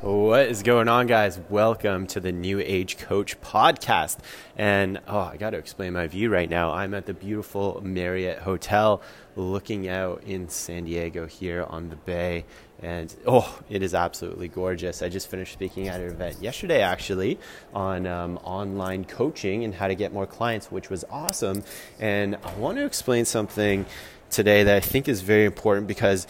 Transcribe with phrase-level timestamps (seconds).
[0.00, 1.40] What is going on, guys?
[1.50, 4.18] Welcome to the New Age Coach podcast.
[4.56, 6.70] And oh, I got to explain my view right now.
[6.70, 9.02] I'm at the beautiful Marriott Hotel
[9.34, 12.44] looking out in San Diego here on the bay.
[12.80, 15.02] And oh, it is absolutely gorgeous.
[15.02, 17.40] I just finished speaking at an event yesterday, actually,
[17.74, 21.64] on um, online coaching and how to get more clients, which was awesome.
[21.98, 23.84] And I want to explain something
[24.30, 26.28] today that I think is very important because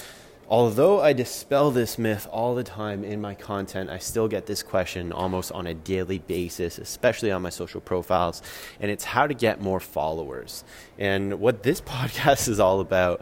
[0.50, 4.62] Although I dispel this myth all the time in my content, I still get this
[4.62, 8.40] question almost on a daily basis, especially on my social profiles,
[8.80, 10.64] and it's how to get more followers.
[10.98, 13.20] And what this podcast is all about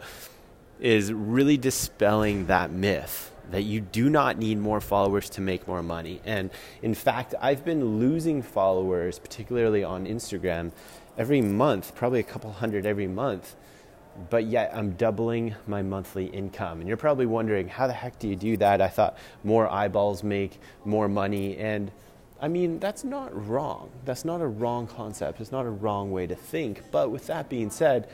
[0.79, 5.83] is really dispelling that myth that you do not need more followers to make more
[5.83, 6.21] money.
[6.23, 6.49] And
[6.81, 10.71] in fact, I've been losing followers, particularly on Instagram,
[11.17, 13.55] every month, probably a couple hundred every month
[14.29, 16.79] but yet I'm doubling my monthly income.
[16.79, 18.81] And you're probably wondering, how the heck do you do that?
[18.81, 21.57] I thought more eyeballs make more money.
[21.57, 21.91] And
[22.41, 23.89] I mean, that's not wrong.
[24.05, 25.41] That's not a wrong concept.
[25.41, 26.83] It's not a wrong way to think.
[26.91, 28.09] But with that being said,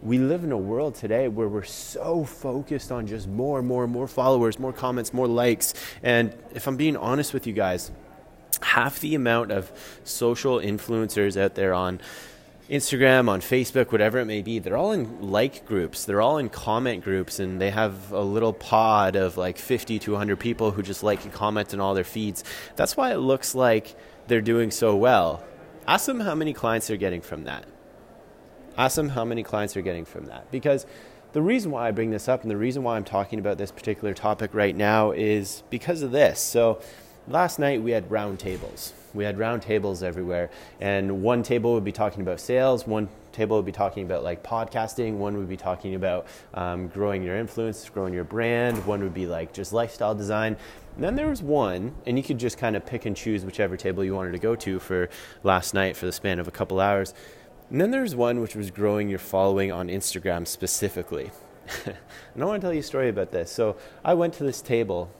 [0.00, 3.84] we live in a world today where we're so focused on just more and more
[3.84, 5.74] and more followers, more comments, more likes.
[6.02, 7.90] And if I'm being honest with you guys,
[8.62, 9.72] half the amount of
[10.04, 12.00] social influencers out there on
[12.70, 16.50] Instagram, on Facebook, whatever it may be, they're all in like groups, they're all in
[16.50, 20.82] comment groups, and they have a little pod of like 50 to 100 people who
[20.82, 22.44] just like and comment on all their feeds.
[22.76, 23.96] That's why it looks like
[24.26, 25.42] they're doing so well.
[25.86, 27.64] Ask them how many clients they're getting from that.
[28.76, 30.50] Ask them how many clients they're getting from that.
[30.50, 30.84] Because
[31.32, 33.70] the reason why I bring this up and the reason why I'm talking about this
[33.70, 36.38] particular topic right now is because of this.
[36.38, 36.80] So,
[37.28, 41.92] last night we had roundtables we had round tables everywhere, and one table would be
[41.92, 45.94] talking about sales, one table would be talking about like podcasting, one would be talking
[45.94, 50.56] about um, growing your influence, growing your brand, one would be like just lifestyle design.
[50.94, 53.76] And then there was one, and you could just kind of pick and choose whichever
[53.76, 55.08] table you wanted to go to for
[55.42, 57.14] last night for the span of a couple hours.
[57.70, 61.30] And then there's one which was growing your following on Instagram specifically.
[61.84, 63.50] and I want to tell you a story about this.
[63.50, 65.10] So I went to this table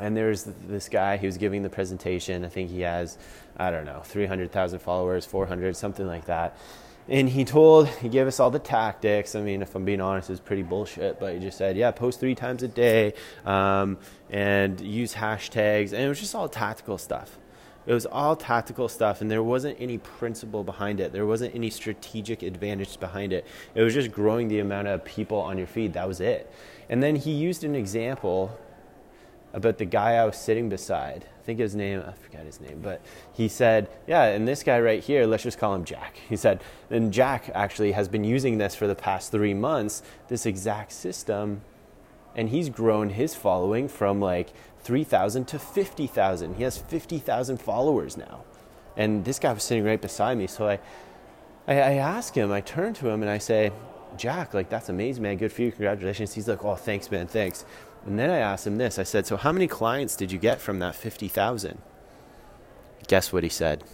[0.00, 2.44] and there's this guy who's giving the presentation.
[2.44, 3.18] I think he has,
[3.56, 6.56] I don't know, 300,000 followers, 400, something like that.
[7.08, 9.34] And he told, he gave us all the tactics.
[9.34, 12.18] I mean, if I'm being honest, it's pretty bullshit, but he just said, yeah, post
[12.18, 13.12] three times a day
[13.44, 13.98] um,
[14.30, 15.92] and use hashtags.
[15.92, 17.38] And it was just all tactical stuff.
[17.86, 21.12] It was all tactical stuff, and there wasn't any principle behind it.
[21.12, 23.46] There wasn't any strategic advantage behind it.
[23.74, 25.92] It was just growing the amount of people on your feed.
[25.92, 26.50] That was it.
[26.88, 28.58] And then he used an example
[29.54, 31.24] about the guy I was sitting beside.
[31.40, 33.00] I think his name, I forgot his name, but
[33.32, 36.16] he said, Yeah, and this guy right here, let's just call him Jack.
[36.28, 40.44] He said, and Jack actually has been using this for the past three months, this
[40.44, 41.62] exact system,
[42.34, 46.56] and he's grown his following from like 3,000 to 50,000.
[46.56, 48.44] He has 50,000 followers now.
[48.96, 50.46] And this guy was sitting right beside me.
[50.46, 50.78] So I,
[51.66, 53.70] I, I ask him, I turn to him and I say,
[54.16, 55.36] Jack, like, that's amazing, man.
[55.36, 55.70] Good for you.
[55.72, 56.34] Congratulations.
[56.34, 57.26] He's like, Oh, thanks, man.
[57.26, 57.64] Thanks.
[58.06, 60.60] And then I asked him this I said, So, how many clients did you get
[60.60, 61.78] from that 50,000?
[63.06, 63.84] Guess what he said?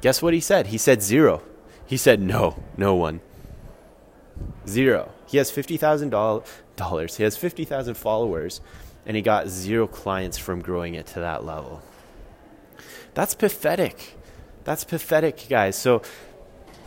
[0.00, 0.68] Guess what he said?
[0.68, 1.42] He said zero.
[1.86, 3.20] He said, No, no one.
[4.68, 5.12] Zero.
[5.26, 7.16] He has $50,000.
[7.16, 8.60] He has 50,000 followers,
[9.04, 11.82] and he got zero clients from growing it to that level.
[13.14, 14.16] That's pathetic.
[14.64, 15.76] That's pathetic, guys.
[15.76, 16.02] So,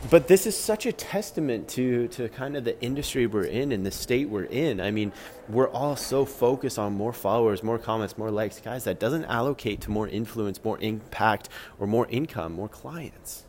[0.08, 3.84] but this is such a testament to to kind of the industry we're in and
[3.84, 4.80] the state we're in.
[4.80, 5.12] I mean,
[5.48, 8.84] we're all so focused on more followers, more comments, more likes, guys.
[8.84, 13.44] That doesn't allocate to more influence, more impact, or more income, more clients.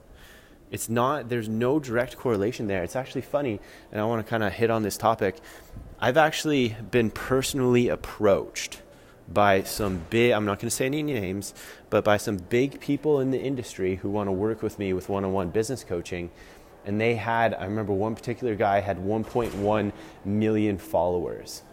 [0.72, 1.30] It's not.
[1.30, 2.84] There's no direct correlation there.
[2.84, 3.60] It's actually funny,
[3.92, 5.38] and I want to kind of hit on this topic.
[6.00, 8.82] I've actually been personally approached
[9.34, 11.54] by some big, I'm not going to say any names,
[11.90, 15.10] but by some big people in the industry who want to work with me with
[15.10, 16.30] one on one business coaching.
[16.86, 19.92] And they had, I remember one particular guy had 1.1
[20.26, 21.64] million followers.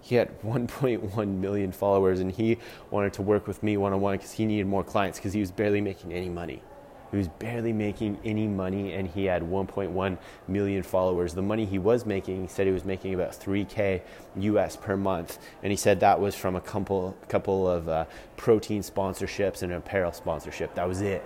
[0.00, 2.58] He had 1.1 million followers, and he
[2.90, 5.40] wanted to work with me one on one because he needed more clients because he
[5.40, 6.62] was barely making any money.
[7.10, 11.34] He was barely making any money and he had 1.1 million followers.
[11.34, 14.02] The money he was making, he said he was making about 3K
[14.36, 15.38] US per month.
[15.62, 18.04] And he said that was from a couple, couple of uh,
[18.36, 20.74] protein sponsorships and apparel sponsorship.
[20.74, 21.24] That was it.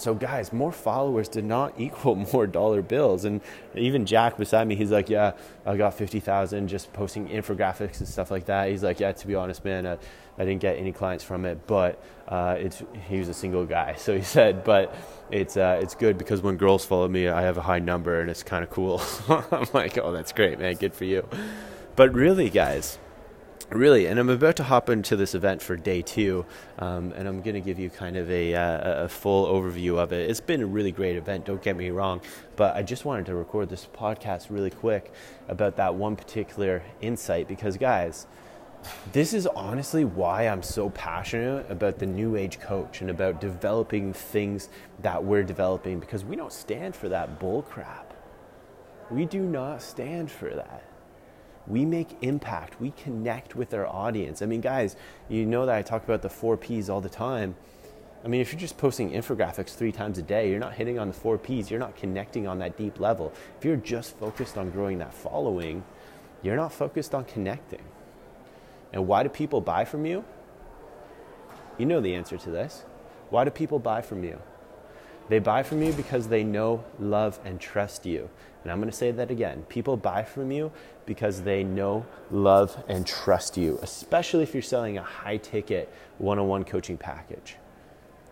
[0.00, 3.24] So, guys, more followers did not equal more dollar bills.
[3.24, 3.40] And
[3.74, 5.32] even Jack beside me, he's like, Yeah,
[5.66, 8.70] I got 50,000 just posting infographics and stuff like that.
[8.70, 9.98] He's like, Yeah, to be honest, man, I,
[10.38, 13.94] I didn't get any clients from it, but uh, it's, he was a single guy.
[13.98, 14.94] So he said, But
[15.30, 18.30] it's, uh, it's good because when girls follow me, I have a high number and
[18.30, 19.02] it's kind of cool.
[19.28, 20.74] I'm like, Oh, that's great, man.
[20.76, 21.26] Good for you.
[21.96, 22.98] But really, guys,
[23.70, 26.44] really, and I'm about to hop into this event for day two,
[26.78, 30.12] um, and I'm going to give you kind of a, uh, a full overview of
[30.12, 30.30] it.
[30.30, 32.20] It's been a really great event, don't get me wrong,
[32.56, 35.12] but I just wanted to record this podcast really quick
[35.48, 38.26] about that one particular insight because, guys,
[39.12, 44.12] this is honestly why I'm so passionate about the new age coach and about developing
[44.12, 44.68] things
[45.02, 48.14] that we're developing because we don't stand for that bull crap.
[49.10, 50.84] We do not stand for that
[51.68, 52.80] we make impact.
[52.80, 54.40] We connect with our audience.
[54.42, 54.96] I mean, guys,
[55.28, 57.54] you know that I talk about the four P's all the time.
[58.24, 61.08] I mean, if you're just posting infographics three times a day, you're not hitting on
[61.08, 63.32] the four P's, you're not connecting on that deep level.
[63.58, 65.84] If you're just focused on growing that following,
[66.42, 67.82] you're not focused on connecting.
[68.92, 70.24] And why do people buy from you?
[71.76, 72.84] You know the answer to this.
[73.30, 74.40] Why do people buy from you?
[75.28, 78.30] They buy from you because they know, love, and trust you.
[78.62, 79.64] And I'm going to say that again.
[79.68, 80.72] People buy from you
[81.06, 86.38] because they know, love, and trust you, especially if you're selling a high ticket one
[86.38, 87.56] on one coaching package.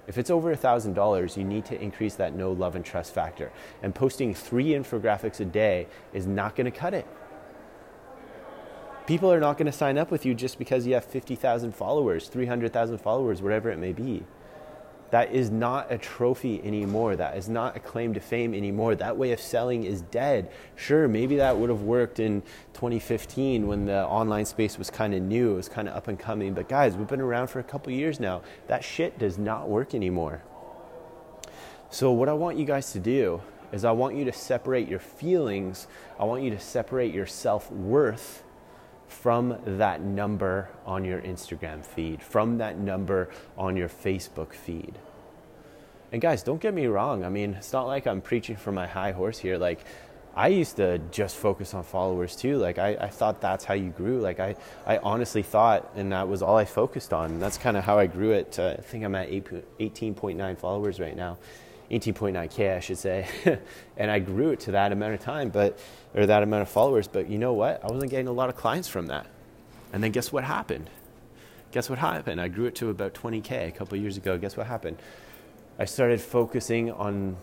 [0.07, 3.51] If it's over $1,000, you need to increase that know, love, and trust factor.
[3.83, 7.07] And posting three infographics a day is not going to cut it.
[9.07, 12.29] People are not going to sign up with you just because you have 50,000 followers,
[12.29, 14.25] 300,000 followers, whatever it may be.
[15.11, 17.17] That is not a trophy anymore.
[17.17, 18.95] That is not a claim to fame anymore.
[18.95, 20.51] That way of selling is dead.
[20.75, 22.43] Sure, maybe that would have worked in
[22.75, 26.19] 2015 when the online space was kind of new, it was kind of up and
[26.19, 26.55] coming.
[26.55, 28.43] But guys, we've been around for a couple years now.
[28.67, 30.43] That shit does not work anymore.
[31.89, 33.41] So, what I want you guys to do
[33.73, 35.87] is I want you to separate your feelings,
[36.19, 38.43] I want you to separate your self worth
[39.09, 44.95] from that number on your Instagram feed, from that number on your Facebook feed.
[46.13, 47.25] And guys, don't get me wrong.
[47.25, 49.59] I mean, it's not like I'm preaching from my high horse here.
[49.59, 49.85] Like,
[50.35, 52.59] I used to just focus on followers too.
[52.59, 54.21] Like, I, I thought that's how you grew.
[54.21, 54.55] Like, I,
[54.87, 57.33] I honestly thought, and that was all I focused on.
[57.33, 58.59] And that's kind of how I grew it.
[58.59, 61.39] Uh, I think I'm at 18.9 followers right now.
[61.91, 63.29] 18.9k, I should say,
[63.97, 65.79] and I grew it to that amount of time, but
[66.15, 67.09] or that amount of followers.
[67.09, 67.83] But you know what?
[67.85, 69.27] I wasn't getting a lot of clients from that.
[69.93, 70.91] And then guess what happened?
[71.73, 72.41] Guess what happened?
[72.41, 74.39] I grew it to about 20k a couple years ago.
[74.39, 74.99] Guess what happened?
[75.79, 77.37] I started focusing on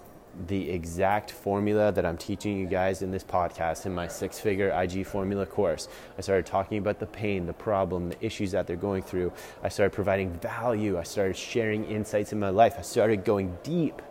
[0.47, 4.69] the exact formula that I'm teaching you guys in this podcast in my six figure
[4.71, 5.87] IG formula course.
[6.17, 9.31] I started talking about the pain, the problem, the issues that they're going through.
[9.61, 10.97] I started providing value.
[10.97, 12.75] I started sharing insights in my life.
[12.79, 14.01] I started going deep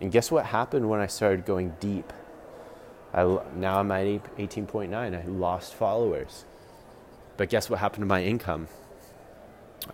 [0.00, 2.12] and guess what happened when I started going deep?
[3.14, 3.22] I,
[3.54, 4.92] now I'm at 18.9.
[4.94, 6.44] I lost followers.
[7.36, 8.68] But guess what happened to my income?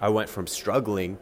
[0.01, 1.19] I went from struggling,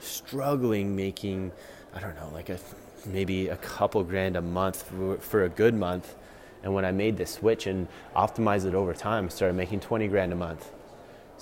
[0.00, 1.52] struggling making,
[1.94, 2.58] I don't know, like a,
[3.06, 6.14] maybe a couple grand a month for, for a good month.
[6.62, 10.08] And when I made the switch and optimized it over time, I started making 20
[10.08, 10.70] grand a month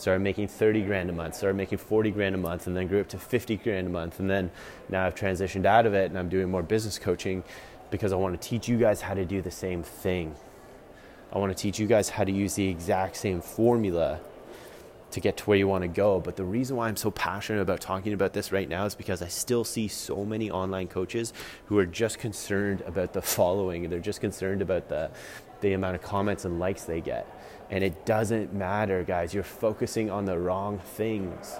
[0.02, 3.00] started making 30 grand a month, started making 40 grand a month, and then grew
[3.00, 4.18] up to 50 grand a month.
[4.18, 4.50] And then
[4.88, 7.44] now I've transitioned out of it and I'm doing more business coaching
[7.90, 10.34] because I want to teach you guys how to do the same thing.
[11.32, 14.20] I want to teach you guys how to use the exact same formula
[15.12, 16.18] to get to where you want to go.
[16.18, 19.22] But the reason why I'm so passionate about talking about this right now is because
[19.22, 21.32] I still see so many online coaches
[21.66, 23.88] who are just concerned about the following.
[23.88, 25.10] They're just concerned about the,
[25.60, 27.26] the amount of comments and likes they get.
[27.72, 29.32] And it doesn't matter, guys.
[29.32, 31.56] You're focusing on the wrong things.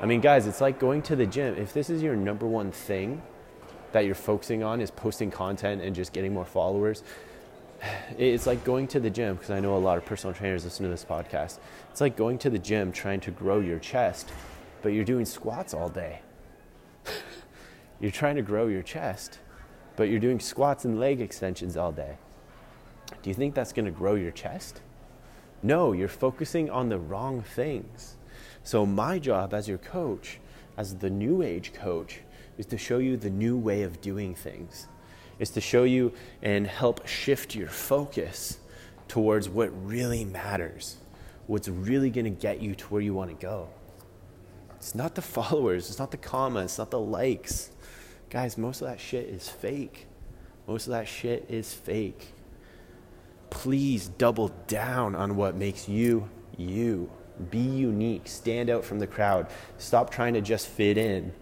[0.00, 1.54] I mean, guys, it's like going to the gym.
[1.54, 3.22] If this is your number one thing
[3.92, 7.04] that you're focusing on is posting content and just getting more followers,
[8.18, 10.82] it's like going to the gym because I know a lot of personal trainers listen
[10.82, 11.60] to this podcast.
[11.92, 14.32] It's like going to the gym trying to grow your chest,
[14.82, 16.20] but you're doing squats all day.
[18.00, 19.38] you're trying to grow your chest,
[19.94, 22.16] but you're doing squats and leg extensions all day.
[23.22, 24.80] Do you think that's going to grow your chest?
[25.64, 28.16] No, you're focusing on the wrong things.
[28.64, 30.38] So, my job as your coach,
[30.76, 32.20] as the new age coach,
[32.58, 34.88] is to show you the new way of doing things,
[35.38, 38.58] is to show you and help shift your focus
[39.08, 40.98] towards what really matters,
[41.46, 43.70] what's really going to get you to where you want to go.
[44.76, 47.70] It's not the followers, it's not the comments, it's not the likes.
[48.28, 50.08] Guys, most of that shit is fake.
[50.66, 52.34] Most of that shit is fake
[53.50, 57.10] please double down on what makes you you.
[57.50, 59.48] Be unique, stand out from the crowd.
[59.78, 61.32] Stop trying to just fit in.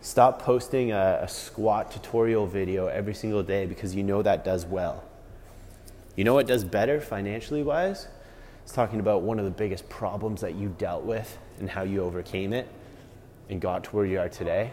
[0.00, 4.64] Stop posting a, a, squat tutorial video every single day because you know that does
[4.64, 5.04] well.
[6.16, 8.08] You know what does better financially wise?
[8.62, 12.02] It's talking about one of the biggest problems that you dealt with and how you
[12.02, 12.66] overcame it
[13.50, 14.72] and got to where you are today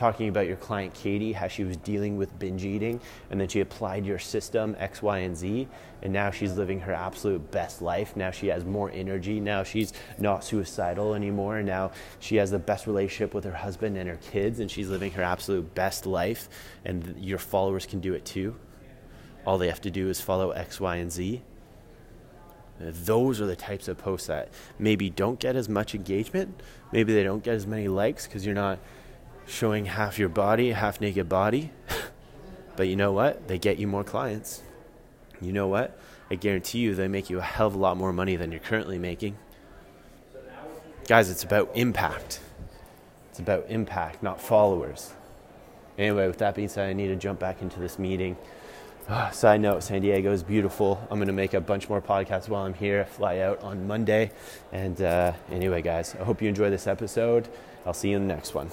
[0.00, 2.98] talking about your client Katie, how she was dealing with binge eating,
[3.30, 5.68] and then she applied your system X, Y, and Z,
[6.00, 8.16] and now she's living her absolute best life.
[8.16, 9.40] Now she has more energy.
[9.40, 11.62] Now she's not suicidal anymore.
[11.62, 15.12] Now she has the best relationship with her husband and her kids, and she's living
[15.12, 16.48] her absolute best life.
[16.86, 18.56] And your followers can do it too.
[19.44, 21.42] All they have to do is follow X, Y, and Z.
[22.80, 26.62] Those are the types of posts that maybe don't get as much engagement.
[26.90, 28.78] Maybe they don't get as many likes because you're not
[29.46, 31.70] showing half your body, half naked body.
[32.76, 33.48] but you know what?
[33.48, 34.62] They get you more clients.
[35.40, 35.98] You know what?
[36.30, 38.60] I guarantee you they make you a hell of a lot more money than you're
[38.60, 39.36] currently making.
[41.08, 42.40] Guys, it's about impact.
[43.30, 45.12] It's about impact, not followers.
[45.98, 48.36] Anyway, with that being said, I need to jump back into this meeting.
[49.08, 51.00] Uh, side note, San Diego is beautiful.
[51.10, 53.00] I'm going to make a bunch more podcasts while I'm here.
[53.00, 54.30] I fly out on Monday.
[54.72, 57.48] And uh, anyway, guys, I hope you enjoy this episode.
[57.84, 58.70] I'll see you in the next one.